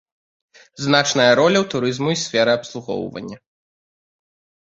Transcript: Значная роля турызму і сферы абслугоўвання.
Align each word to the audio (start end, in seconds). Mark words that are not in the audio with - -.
Значная 0.85 1.27
роля 1.39 1.61
турызму 1.73 2.09
і 2.15 2.17
сферы 2.23 2.51
абслугоўвання. 2.59 3.37